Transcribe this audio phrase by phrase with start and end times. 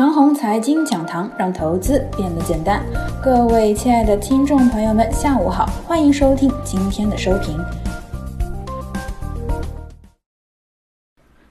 [0.00, 2.82] 长虹财经讲堂，让投资变得简单。
[3.22, 7.62] 各位亲爱的听众朋友们，下午好，欢迎收听今天的收评。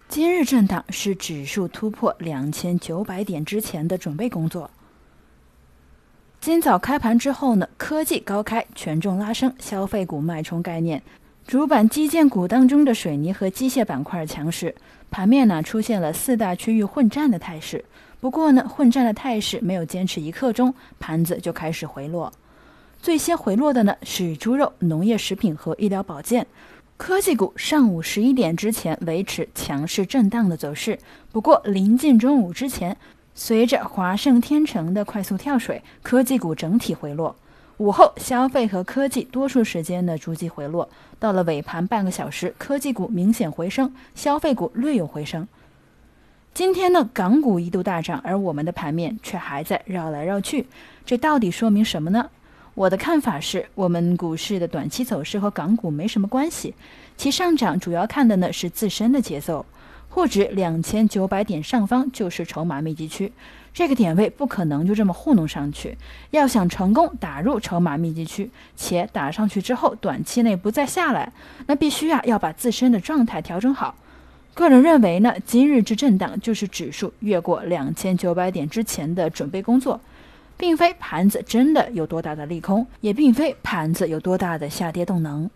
[0.08, 4.71] 今日震荡是指数突破两千九百点之前的准备工作。
[6.41, 11.00] 今早开盘之后呢，科技高开，权重拉升，消费股脉冲概念。
[11.45, 14.73] 主板基建股当中的水泥和机械板块强势，
[15.11, 17.86] 盘面呢出现了四大区域混战的态势。
[18.20, 22.32] 不过呢，混战的态势没有坚持一刻钟，盘子就开始回落。
[23.02, 26.46] 最先回落的呢是猪肉、农业食品和医疗保健。
[26.98, 31.00] 科技股上午十一点之前维持强势震荡的走势，
[31.32, 32.98] 不过临近中午之前，
[33.34, 37.34] 随着华盛天成的快速跳水，科技股整体回落。
[37.77, 45.48] 午后，消费和科技多数时间呢逐级回落，到了尾盘半个小时，科技股明显回升，消费股略有回升。
[46.53, 50.67] 今天呢，港股一度大涨，而我们的盘面却还在绕来绕去，
[51.05, 52.29] 这到底说明什么呢？
[52.74, 56.74] 我的看法是，我们股市的短期走势和港股没什么关系，
[57.15, 59.65] 其上涨主要看的呢是自身的节奏。
[60.09, 63.31] 沪指两千九百点上方就是筹码密集区，
[63.74, 65.97] 这个点位不可能就这么糊弄上去。
[66.31, 71.31] 要想成功打入筹码密集区，且打上去之后短期内不再下来，
[71.68, 73.96] 那必须啊要把自身的状态调整好。
[74.59, 80.02] 个人认为呢，今日之震荡就是指数越过两千九百点之前的准备工作，
[80.57, 85.50] 并非盘子真的有多大的利空，也并非盘子有多大的下跌动能。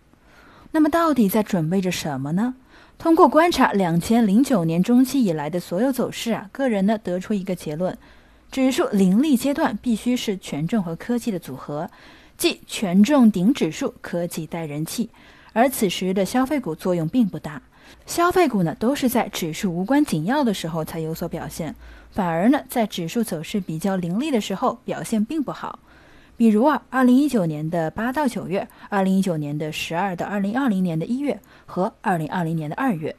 [0.70, 2.54] 那么到底在准备着什么呢？
[2.96, 7.94] 通过观察两千零九年中期以来的所有走势啊，个人呢得出一个结论：
[8.50, 11.90] 指数凌厉阶段必须是权重和科技的组合，
[12.38, 15.10] 即权重顶指数，科技带人气。
[15.54, 17.62] 而此时的消费股作用并不大，
[18.04, 21.74] 消费股呢都是在指数无关紧要的时候才有所表现，
[22.10, 25.78] 反而呢在指数走势比较凌厉的时候表现并不好。
[26.36, 33.14] 比如啊，二零一九年的八到九月，二零一九年的十二到二零二零年的一月和二零二零年的二月，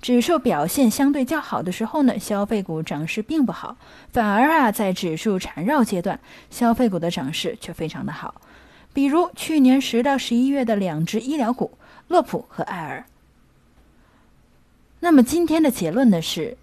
[0.00, 3.76] 指数表现相对较好的时候呢，消费股涨势并不好，
[4.12, 8.40] 反而啊，在指数缠绕阶段，消费股的涨势却非常的好。
[8.92, 11.72] 比如去年十到十一月的两只医疗股，
[12.10, 13.06] 洛普和爱尔。
[14.98, 16.56] 那么今天的结论呢是。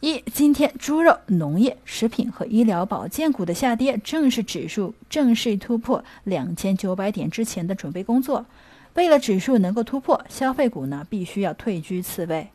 [0.00, 8.46] 一，今天猪肉、农业、食品和医疗保健股的下跌，正是指数正式突破两千九百点之前的准备工作。
[8.94, 12.48] 为了指数能够突破，消费股呢必须要退居次位。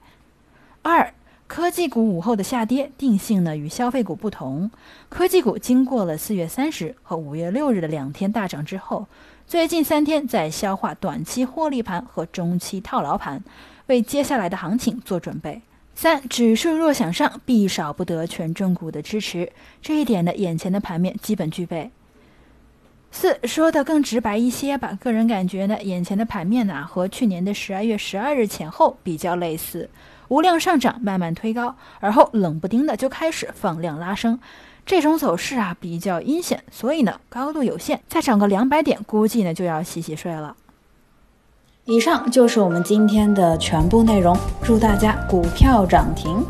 [0.82, 1.14] 二，
[1.54, 4.72] 科技股午后的下跌定性呢与消费股不同，
[5.10, 9.06] 科技股经过了四月三十和五月六日的两天大涨之后，
[9.46, 13.44] 最近三天在消化短期获利盘和中期套牢盘，
[13.88, 15.62] 为接下来的行情做准备。
[15.94, 19.52] 三指数若想上，必少不得权重股的支持，
[19.82, 21.92] 这一点呢，眼前的盘面基本具备。
[23.12, 29.90] 四说的更直白一些吧，个人感觉呢，眼前的盘面呢，和去年的十二月十二日前后比较类似，
[30.30, 34.40] 无量上涨慢慢推高，而后冷不丁的就开始放量拉升，
[34.86, 40.56] 这种走势啊比较阴险，所以呢，高度有限，再涨个两百点，估计呢就要洗洗睡了。
[41.86, 46.42] 以上就是我们今天的全部内容，祝大家股票涨停。